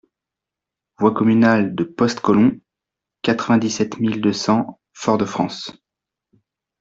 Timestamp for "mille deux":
3.99-4.33